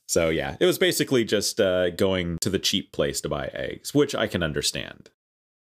So 0.06 0.28
yeah, 0.28 0.56
it 0.60 0.66
was 0.66 0.78
basically 0.78 1.24
just 1.24 1.60
uh, 1.60 1.90
going 1.90 2.38
to 2.40 2.50
the 2.50 2.58
cheap 2.58 2.92
place 2.92 3.20
to 3.22 3.28
buy 3.28 3.50
eggs, 3.54 3.94
which 3.94 4.14
I 4.14 4.26
can 4.26 4.42
understand. 4.42 5.10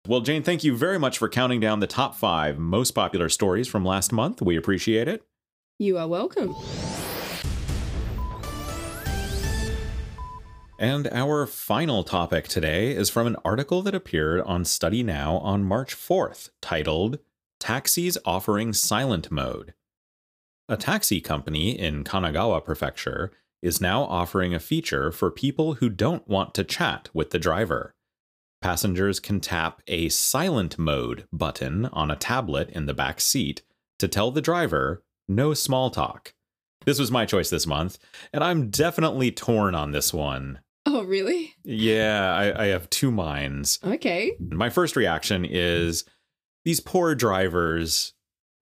Well, 0.07 0.21
Jane, 0.21 0.41
thank 0.41 0.63
you 0.63 0.75
very 0.75 0.97
much 0.97 1.19
for 1.19 1.29
counting 1.29 1.59
down 1.59 1.79
the 1.79 1.87
top 1.87 2.15
five 2.15 2.57
most 2.57 2.91
popular 2.91 3.29
stories 3.29 3.67
from 3.67 3.85
last 3.85 4.11
month. 4.11 4.41
We 4.41 4.57
appreciate 4.57 5.07
it. 5.07 5.23
You 5.77 5.97
are 5.97 6.07
welcome. 6.07 6.55
And 10.79 11.07
our 11.11 11.45
final 11.45 12.03
topic 12.03 12.47
today 12.47 12.95
is 12.95 13.11
from 13.11 13.27
an 13.27 13.35
article 13.45 13.83
that 13.83 13.93
appeared 13.93 14.41
on 14.41 14.65
Study 14.65 15.03
Now 15.03 15.37
on 15.37 15.63
March 15.63 15.95
4th, 15.95 16.49
titled 16.59 17.19
Taxis 17.59 18.17
Offering 18.25 18.73
Silent 18.73 19.29
Mode. 19.29 19.75
A 20.67 20.77
taxi 20.77 21.21
company 21.21 21.77
in 21.77 22.03
Kanagawa 22.03 22.65
Prefecture 22.65 23.31
is 23.61 23.81
now 23.81 24.03
offering 24.03 24.53
a 24.53 24.59
feature 24.59 25.11
for 25.11 25.29
people 25.31 25.75
who 25.75 25.89
don't 25.89 26.27
want 26.27 26.53
to 26.55 26.63
chat 26.63 27.09
with 27.13 27.29
the 27.29 27.39
driver. 27.39 27.93
Passengers 28.61 29.19
can 29.19 29.39
tap 29.39 29.81
a 29.87 30.09
silent 30.09 30.77
mode 30.77 31.25
button 31.33 31.85
on 31.87 32.11
a 32.11 32.15
tablet 32.15 32.69
in 32.69 32.85
the 32.85 32.93
back 32.93 33.19
seat 33.19 33.63
to 33.99 34.07
tell 34.07 34.31
the 34.31 34.41
driver 34.41 35.03
no 35.27 35.53
small 35.53 35.89
talk. 35.89 36.33
This 36.85 36.99
was 36.99 37.11
my 37.11 37.25
choice 37.25 37.49
this 37.49 37.67
month, 37.67 37.97
and 38.33 38.43
I'm 38.43 38.69
definitely 38.69 39.31
torn 39.31 39.75
on 39.75 39.91
this 39.91 40.13
one. 40.13 40.59
Oh, 40.85 41.03
really? 41.03 41.53
Yeah, 41.63 42.33
I, 42.33 42.63
I 42.63 42.67
have 42.67 42.89
two 42.89 43.11
minds. 43.11 43.79
Okay. 43.83 44.31
My 44.39 44.69
first 44.69 44.95
reaction 44.95 45.45
is 45.45 46.03
these 46.65 46.79
poor 46.79 47.13
drivers. 47.13 48.13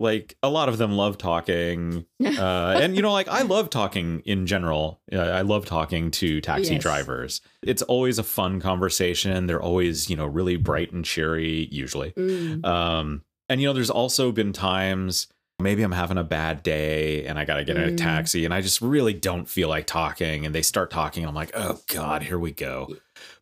Like 0.02 0.38
a 0.42 0.50
lot 0.50 0.70
of 0.70 0.78
them 0.78 0.94
love 0.94 1.18
talking, 1.18 2.06
uh, 2.24 2.80
and 2.82 2.96
you 2.96 3.02
know, 3.02 3.12
like 3.12 3.28
I 3.28 3.42
love 3.42 3.70
talking 3.70 4.22
in 4.26 4.46
general. 4.48 5.02
Uh, 5.12 5.18
I 5.20 5.42
love 5.42 5.66
talking 5.66 6.10
to 6.12 6.40
taxi 6.40 6.74
Yes. 6.76 6.82
drivers. 6.84 7.42
It's 7.64 7.82
always 7.82 8.18
a 8.18 8.24
fun 8.24 8.62
conversation. 8.62 9.48
They're 9.48 9.62
always, 9.62 10.10
you 10.10 10.16
know, 10.16 10.26
really 10.26 10.56
bright 10.56 10.94
and 10.94 11.04
cheery. 11.04 11.68
Usually, 11.72 12.12
Mm. 12.12 12.64
um, 12.66 13.24
and 13.50 13.60
you 13.60 13.68
know, 13.68 13.74
there's 13.74 13.90
also 13.90 14.32
been 14.32 14.54
times 14.54 15.28
maybe 15.62 15.84
I'm 15.84 15.92
having 15.92 16.18
a 16.18 16.24
bad 16.24 16.64
day 16.64 17.26
and 17.26 17.38
I 17.38 17.44
got 17.44 17.56
to 17.58 17.66
get 17.66 17.76
in 17.76 17.84
a 17.84 17.92
Mm. 17.92 17.98
taxi 17.98 18.46
and 18.46 18.54
I 18.54 18.62
just 18.62 18.80
really 18.82 19.14
don't 19.14 19.50
feel 19.50 19.68
like 19.68 19.86
talking. 19.88 20.46
And 20.46 20.56
they 20.56 20.62
start 20.62 20.90
talking. 20.90 21.24
and 21.24 21.28
I'm 21.30 21.36
like, 21.36 21.52
oh 21.54 21.80
God, 21.88 22.24
here 22.24 22.40
we 22.40 22.52
go. 22.54 22.96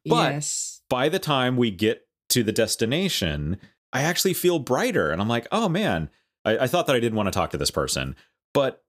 But- 0.04 0.32
yes. 0.34 0.82
By 0.90 1.10
the 1.10 1.20
time 1.20 1.58
we 1.58 1.70
get 1.70 2.08
to 2.30 2.42
the 2.42 2.52
destination, 2.52 3.58
I 3.94 4.02
actually 4.02 4.34
feel 4.34 4.58
brighter. 4.58 5.12
And 5.12 5.22
I'm 5.22 5.28
like, 5.28 5.48
oh 5.52 5.70
man, 5.70 6.10
I, 6.48 6.64
I 6.64 6.68
thought 6.68 6.88
that 6.88 6.96
I 6.96 7.00
didn't 7.00 7.18
want 7.18 7.28
to 7.28 7.32
talk 7.38 7.52
to 7.52 7.58
this 7.58 7.72
person. 7.72 8.16
But 8.54 8.84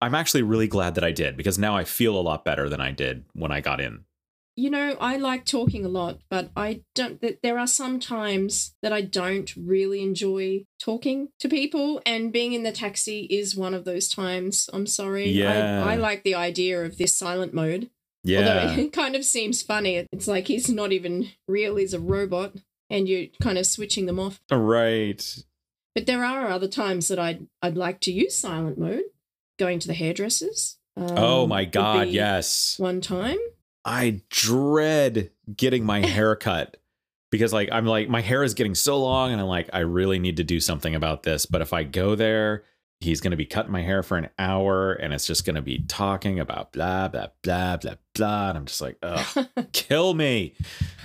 I'm 0.00 0.14
actually 0.14 0.42
really 0.42 0.68
glad 0.68 0.94
that 0.94 1.04
I 1.04 1.10
did 1.12 1.36
because 1.36 1.58
now 1.58 1.76
I 1.76 1.84
feel 1.84 2.18
a 2.18 2.22
lot 2.22 2.44
better 2.44 2.68
than 2.68 2.80
I 2.80 2.92
did 2.92 3.24
when 3.32 3.50
I 3.50 3.60
got 3.60 3.80
in. 3.80 4.04
You 4.54 4.70
know, 4.70 4.96
I 5.00 5.16
like 5.18 5.44
talking 5.44 5.84
a 5.84 5.88
lot, 5.88 6.18
but 6.28 6.50
I 6.56 6.82
don't. 6.96 7.20
th- 7.20 7.38
There 7.44 7.60
are 7.60 7.66
some 7.68 8.00
times 8.00 8.74
that 8.82 8.92
I 8.92 9.02
don't 9.02 9.52
really 9.56 10.02
enjoy 10.02 10.64
talking 10.80 11.28
to 11.38 11.48
people, 11.48 12.02
and 12.04 12.32
being 12.32 12.54
in 12.54 12.64
the 12.64 12.72
taxi 12.72 13.20
is 13.30 13.54
one 13.56 13.72
of 13.72 13.84
those 13.84 14.08
times. 14.08 14.68
I'm 14.72 14.86
sorry. 14.86 15.28
Yeah. 15.30 15.84
I, 15.86 15.92
I 15.92 15.96
like 15.96 16.24
the 16.24 16.34
idea 16.34 16.84
of 16.84 16.98
this 16.98 17.14
silent 17.14 17.54
mode. 17.54 17.88
Yeah. 18.24 18.38
Although 18.38 18.82
it 18.82 18.92
kind 19.02 19.14
of 19.14 19.24
seems 19.24 19.62
funny. 19.62 20.04
It's 20.12 20.26
like 20.26 20.48
he's 20.48 20.68
not 20.68 20.90
even 20.90 21.28
real, 21.46 21.76
he's 21.76 21.94
a 21.94 22.00
robot, 22.00 22.54
and 22.90 23.08
you're 23.08 23.26
kind 23.40 23.58
of 23.58 23.66
switching 23.66 24.06
them 24.06 24.18
off. 24.18 24.40
right. 24.50 25.38
But 25.98 26.06
there 26.06 26.24
are 26.24 26.46
other 26.46 26.68
times 26.68 27.08
that 27.08 27.18
I'd 27.18 27.48
I'd 27.60 27.76
like 27.76 27.98
to 28.02 28.12
use 28.12 28.38
silent 28.38 28.78
mode. 28.78 29.02
Going 29.58 29.80
to 29.80 29.88
the 29.88 29.94
hairdressers. 29.94 30.78
um, 30.96 31.10
oh 31.16 31.46
my 31.48 31.64
God. 31.64 32.06
Yes. 32.06 32.76
One 32.78 33.00
time. 33.00 33.38
I 33.84 34.22
dread 34.30 35.32
getting 35.56 35.84
my 35.84 36.06
hair 36.06 36.36
cut 36.36 36.76
because 37.32 37.52
like 37.52 37.70
I'm 37.72 37.84
like 37.84 38.08
my 38.08 38.20
hair 38.20 38.44
is 38.44 38.54
getting 38.54 38.76
so 38.76 39.02
long 39.02 39.32
and 39.32 39.40
I'm 39.40 39.48
like 39.48 39.70
I 39.72 39.80
really 39.80 40.20
need 40.20 40.36
to 40.36 40.44
do 40.44 40.60
something 40.60 40.94
about 40.94 41.24
this 41.24 41.46
but 41.46 41.62
if 41.62 41.72
I 41.72 41.82
go 41.82 42.14
there 42.14 42.62
he's 43.00 43.20
going 43.20 43.32
to 43.32 43.36
be 43.36 43.46
cutting 43.46 43.72
my 43.72 43.82
hair 43.82 44.04
for 44.04 44.16
an 44.16 44.28
hour 44.38 44.92
and 44.92 45.12
it's 45.12 45.26
just 45.26 45.44
going 45.44 45.56
to 45.56 45.62
be 45.62 45.84
talking 45.88 46.38
about 46.38 46.70
blah 46.70 47.08
blah 47.08 47.26
blah 47.42 47.76
blah 47.76 47.94
blah 48.14 48.50
and 48.50 48.58
I'm 48.58 48.66
just 48.66 48.80
like 48.80 48.98
ugh 49.02 49.48
kill 49.72 50.14
me 50.14 50.54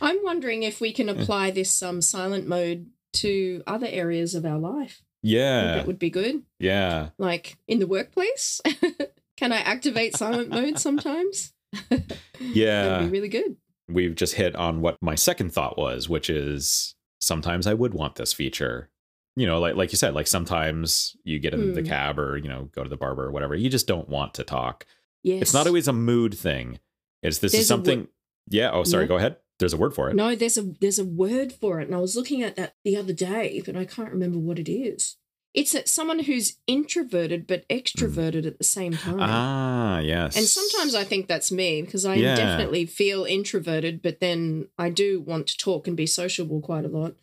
I'm 0.00 0.18
wondering 0.22 0.62
if 0.62 0.80
we 0.80 0.94
can 0.94 1.10
apply 1.10 1.50
this 1.50 1.82
um, 1.82 2.00
silent 2.00 2.46
mode 2.46 2.86
to 3.14 3.62
other 3.66 3.86
areas 3.88 4.34
of 4.34 4.44
our 4.44 4.58
life. 4.58 5.02
Yeah 5.22 5.76
that 5.76 5.86
would 5.86 5.98
be 5.98 6.10
good. 6.10 6.42
yeah 6.58 7.10
Like 7.18 7.56
in 7.66 7.78
the 7.78 7.86
workplace. 7.86 8.60
can 9.36 9.52
I 9.52 9.58
activate 9.58 10.16
silent 10.16 10.50
mode 10.50 10.78
sometimes? 10.78 11.52
Yeah. 12.40 12.88
That'd 12.88 13.10
be 13.10 13.18
really 13.18 13.28
good. 13.28 13.56
we've 13.88 14.14
just 14.14 14.34
hit 14.34 14.54
on 14.56 14.80
what 14.80 14.96
my 15.00 15.14
second 15.14 15.52
thought 15.52 15.76
was 15.78 16.08
which 16.08 16.28
is 16.30 16.94
sometimes 17.20 17.66
I 17.66 17.74
would 17.74 17.94
want 17.94 18.16
this 18.16 18.32
feature 18.32 18.90
you 19.36 19.46
know 19.46 19.58
like 19.60 19.74
like 19.76 19.92
you 19.92 19.98
said 19.98 20.14
like 20.14 20.26
sometimes 20.26 21.16
you 21.24 21.38
get 21.38 21.54
in 21.54 21.74
the 21.74 21.80
Hmm. 21.80 21.86
cab 21.88 22.18
or 22.18 22.36
you 22.36 22.48
know 22.48 22.68
go 22.72 22.82
to 22.82 22.88
the 22.90 22.96
barber 22.96 23.24
or 23.24 23.30
whatever 23.32 23.54
you 23.54 23.68
just 23.70 23.86
don't 23.86 24.08
want 24.08 24.34
to 24.34 24.44
talk 24.44 24.86
Yes. 25.22 25.40
It's 25.40 25.54
not 25.54 25.66
always 25.66 25.88
a 25.88 25.92
mood 25.94 26.34
thing. 26.36 26.80
It's 27.22 27.38
this 27.38 27.52
There's 27.52 27.64
is 27.64 27.70
wo- 27.70 27.76
something. 27.76 28.08
Yeah. 28.50 28.72
Oh, 28.72 28.84
sorry. 28.84 29.04
Yeah. 29.04 29.08
Go 29.08 29.16
ahead. 29.16 29.36
There's 29.58 29.72
a 29.72 29.76
word 29.78 29.94
for 29.94 30.10
it. 30.10 30.16
No, 30.16 30.34
there's 30.34 30.58
a 30.58 30.62
there's 30.80 30.98
a 30.98 31.04
word 31.04 31.52
for 31.52 31.80
it, 31.80 31.86
and 31.86 31.94
I 31.94 31.98
was 32.00 32.16
looking 32.16 32.42
at 32.42 32.56
that 32.56 32.74
the 32.84 32.96
other 32.96 33.12
day, 33.12 33.62
but 33.64 33.76
I 33.76 33.84
can't 33.84 34.10
remember 34.10 34.38
what 34.38 34.58
it 34.58 34.70
is. 34.70 35.16
It's 35.54 35.70
that 35.72 35.88
someone 35.88 36.18
who's 36.20 36.58
introverted 36.66 37.46
but 37.46 37.68
extroverted 37.68 38.44
at 38.44 38.58
the 38.58 38.64
same 38.64 38.96
time. 38.98 39.20
Ah, 39.20 40.00
yes. 40.00 40.36
And 40.36 40.46
sometimes 40.46 40.96
I 40.96 41.04
think 41.04 41.28
that's 41.28 41.52
me 41.52 41.82
because 41.82 42.04
I 42.04 42.16
Yeah. 42.16 42.34
definitely 42.34 42.86
feel 42.86 43.24
introverted, 43.24 44.02
but 44.02 44.18
then 44.18 44.66
I 44.76 44.90
do 44.90 45.20
want 45.20 45.46
to 45.46 45.56
talk 45.56 45.86
and 45.86 45.96
be 45.96 46.06
sociable 46.06 46.60
quite 46.60 46.84
a 46.84 46.88
lot. 46.88 47.14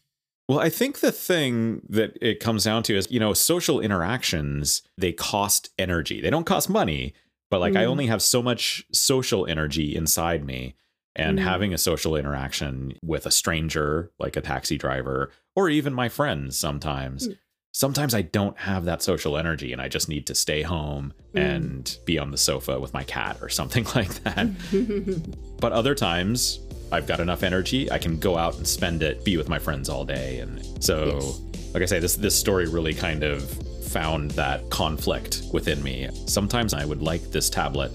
Well, 0.48 0.60
I 0.60 0.70
think 0.70 1.00
the 1.02 1.12
thing 1.12 1.82
that 1.90 2.18
it 2.22 2.40
comes 2.40 2.64
down 2.64 2.84
to 2.84 2.96
is, 2.96 3.12
you 3.12 3.20
know, 3.20 3.34
social 3.34 3.82
interactions, 3.82 4.82
they 4.98 5.12
cost 5.12 5.70
energy. 5.78 6.22
They 6.22 6.30
don't 6.30 6.46
cost 6.46 6.70
money, 6.70 7.14
but 7.50 7.60
like 7.60 7.76
I 7.76 7.84
Mm. 7.84 7.90
only 7.90 8.06
have 8.08 8.22
so 8.22 8.42
much 8.42 8.86
social 8.94 9.46
energy 9.46 9.94
inside 9.94 10.46
me. 10.46 10.76
And 11.15 11.39
Mm. 11.39 11.44
having 11.44 11.74
a 11.74 11.77
social 11.77 12.15
interaction 12.15 12.94
with 13.03 13.25
a 13.25 13.32
stranger, 13.32 14.12
like 14.20 14.36
a 14.38 14.41
taxi 14.41 14.77
driver, 14.77 15.32
or 15.56 15.70
even 15.70 15.94
my 15.94 16.08
friends 16.08 16.58
sometimes, 16.58 17.27
Mm. 17.27 17.38
sometimes 17.74 18.13
I 18.13 18.22
don't 18.22 18.58
have 18.60 18.86
that 18.86 19.01
social 19.01 19.38
energy 19.38 19.74
and 19.74 19.82
I 19.82 19.89
just 19.89 20.08
need 20.08 20.25
to 20.27 20.36
stay 20.36 20.62
home 20.62 21.12
Mm. 21.36 21.39
and 21.58 21.98
be 22.06 22.18
on 22.18 22.32
the 22.32 22.38
sofa 22.38 22.80
with 22.80 22.94
my 22.94 23.03
cat 23.03 23.38
or 23.41 23.50
something 23.60 23.86
like 23.96 24.24
that. 24.24 24.48
But 25.60 25.74
other 25.74 25.94
times, 25.96 26.60
I've 26.91 27.08
got 27.08 27.20
enough 27.20 27.44
energy, 27.44 27.91
I 27.91 27.98
can 28.00 28.18
go 28.18 28.38
out 28.38 28.56
and 28.58 28.65
spend 28.68 29.03
it, 29.03 29.24
be 29.24 29.38
with 29.38 29.48
my 29.50 29.60
friends 29.60 29.89
all 29.89 30.03
day. 30.06 30.39
And 30.39 30.65
so, 30.84 31.20
Yes. 31.22 31.41
like 31.74 31.84
I 31.84 31.86
say, 31.88 32.00
this 32.00 32.15
this 32.15 32.36
story 32.36 32.68
really 32.68 32.94
kind 32.94 33.24
of 33.24 33.44
found 33.88 34.32
that 34.32 34.70
conflict 34.70 35.44
within 35.53 35.84
me. 35.84 36.08
Sometimes 36.25 36.74
I 36.74 36.86
would 36.86 37.01
like 37.01 37.32
this 37.32 37.50
tablet. 37.50 37.91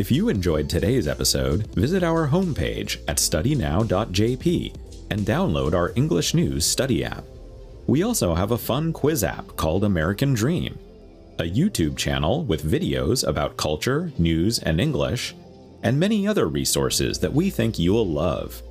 If 0.00 0.10
you 0.10 0.30
enjoyed 0.30 0.70
today's 0.70 1.06
episode, 1.06 1.66
visit 1.74 2.02
our 2.02 2.26
homepage 2.26 3.02
at 3.06 3.18
studynow.jp 3.18 4.74
and 5.10 5.20
download 5.20 5.74
our 5.74 5.92
English 5.94 6.32
News 6.32 6.64
Study 6.64 7.04
app. 7.04 7.22
We 7.86 8.02
also 8.02 8.34
have 8.34 8.52
a 8.52 8.56
fun 8.56 8.94
quiz 8.94 9.22
app 9.22 9.56
called 9.58 9.84
American 9.84 10.32
Dream, 10.32 10.78
a 11.38 11.42
YouTube 11.42 11.98
channel 11.98 12.44
with 12.44 12.64
videos 12.64 13.28
about 13.28 13.58
culture, 13.58 14.10
news, 14.16 14.58
and 14.60 14.80
English, 14.80 15.34
and 15.82 16.00
many 16.00 16.26
other 16.26 16.48
resources 16.48 17.18
that 17.18 17.34
we 17.34 17.50
think 17.50 17.78
you'll 17.78 18.08
love. 18.08 18.62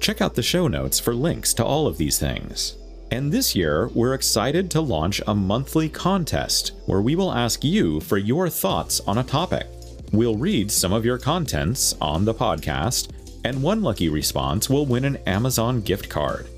Check 0.00 0.20
out 0.20 0.34
the 0.34 0.42
show 0.42 0.68
notes 0.68 1.00
for 1.00 1.14
links 1.14 1.54
to 1.54 1.64
all 1.64 1.86
of 1.86 1.96
these 1.96 2.18
things. 2.18 2.76
And 3.10 3.32
this 3.32 3.56
year, 3.56 3.88
we're 3.94 4.12
excited 4.12 4.70
to 4.72 4.82
launch 4.82 5.22
a 5.26 5.34
monthly 5.34 5.88
contest 5.88 6.72
where 6.84 7.00
we 7.00 7.16
will 7.16 7.32
ask 7.32 7.64
you 7.64 7.98
for 8.00 8.18
your 8.18 8.50
thoughts 8.50 9.00
on 9.06 9.16
a 9.16 9.24
topic. 9.24 9.68
We'll 10.16 10.38
read 10.38 10.70
some 10.70 10.94
of 10.94 11.04
your 11.04 11.18
contents 11.18 11.94
on 12.00 12.24
the 12.24 12.32
podcast, 12.32 13.10
and 13.44 13.62
one 13.62 13.82
lucky 13.82 14.08
response 14.08 14.70
will 14.70 14.86
win 14.86 15.04
an 15.04 15.16
Amazon 15.26 15.82
gift 15.82 16.08
card. 16.08 16.48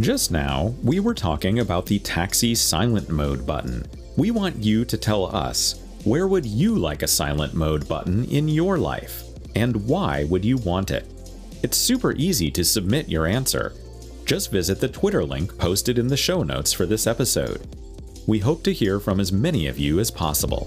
Just 0.00 0.32
now, 0.32 0.74
we 0.82 0.98
were 0.98 1.14
talking 1.14 1.60
about 1.60 1.86
the 1.86 2.00
taxi 2.00 2.56
silent 2.56 3.08
mode 3.08 3.46
button. 3.46 3.86
We 4.16 4.32
want 4.32 4.56
you 4.56 4.84
to 4.84 4.96
tell 4.96 5.26
us 5.26 5.80
where 6.02 6.26
would 6.26 6.44
you 6.44 6.74
like 6.74 7.04
a 7.04 7.06
silent 7.06 7.54
mode 7.54 7.86
button 7.86 8.24
in 8.24 8.48
your 8.48 8.78
life, 8.78 9.22
and 9.54 9.86
why 9.86 10.24
would 10.24 10.44
you 10.44 10.56
want 10.56 10.90
it? 10.90 11.06
It's 11.62 11.76
super 11.76 12.14
easy 12.14 12.50
to 12.50 12.64
submit 12.64 13.08
your 13.08 13.26
answer. 13.28 13.74
Just 14.24 14.50
visit 14.50 14.80
the 14.80 14.88
Twitter 14.88 15.24
link 15.24 15.56
posted 15.56 16.00
in 16.00 16.08
the 16.08 16.16
show 16.16 16.42
notes 16.42 16.72
for 16.72 16.84
this 16.84 17.06
episode. 17.06 17.64
We 18.26 18.40
hope 18.40 18.64
to 18.64 18.72
hear 18.72 18.98
from 18.98 19.20
as 19.20 19.30
many 19.30 19.68
of 19.68 19.78
you 19.78 20.00
as 20.00 20.10
possible. 20.10 20.66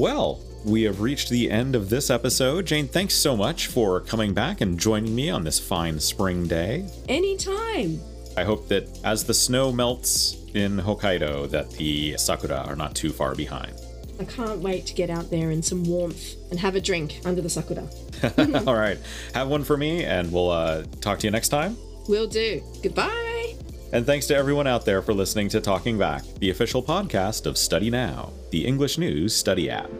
Well, 0.00 0.40
we 0.64 0.84
have 0.84 1.02
reached 1.02 1.28
the 1.28 1.50
end 1.50 1.76
of 1.76 1.90
this 1.90 2.08
episode. 2.08 2.64
Jane, 2.64 2.88
thanks 2.88 3.12
so 3.12 3.36
much 3.36 3.66
for 3.66 4.00
coming 4.00 4.32
back 4.32 4.62
and 4.62 4.80
joining 4.80 5.14
me 5.14 5.28
on 5.28 5.44
this 5.44 5.58
fine 5.58 6.00
spring 6.00 6.46
day. 6.46 6.86
Anytime. 7.06 8.00
I 8.34 8.44
hope 8.44 8.66
that 8.68 8.88
as 9.04 9.24
the 9.24 9.34
snow 9.34 9.70
melts 9.70 10.38
in 10.54 10.78
Hokkaido 10.78 11.50
that 11.50 11.70
the 11.72 12.16
sakura 12.16 12.64
are 12.66 12.76
not 12.76 12.94
too 12.94 13.10
far 13.10 13.34
behind. 13.34 13.74
I 14.18 14.24
can't 14.24 14.60
wait 14.60 14.86
to 14.86 14.94
get 14.94 15.10
out 15.10 15.28
there 15.30 15.50
in 15.50 15.62
some 15.62 15.84
warmth 15.84 16.34
and 16.50 16.58
have 16.58 16.76
a 16.76 16.80
drink 16.80 17.20
under 17.26 17.42
the 17.42 17.50
sakura. 17.50 17.86
All 18.66 18.74
right. 18.74 18.96
Have 19.34 19.48
one 19.48 19.64
for 19.64 19.76
me 19.76 20.06
and 20.06 20.32
we'll 20.32 20.48
uh, 20.48 20.84
talk 21.02 21.18
to 21.18 21.26
you 21.26 21.30
next 21.30 21.50
time. 21.50 21.76
Will 22.08 22.26
do. 22.26 22.62
Goodbye. 22.82 23.29
And 23.92 24.06
thanks 24.06 24.28
to 24.28 24.36
everyone 24.36 24.68
out 24.68 24.84
there 24.84 25.02
for 25.02 25.12
listening 25.12 25.48
to 25.48 25.60
Talking 25.60 25.98
Back, 25.98 26.22
the 26.38 26.50
official 26.50 26.82
podcast 26.82 27.46
of 27.46 27.58
Study 27.58 27.90
Now, 27.90 28.32
the 28.50 28.64
English 28.64 28.98
News 28.98 29.34
Study 29.34 29.68
app. 29.68 29.90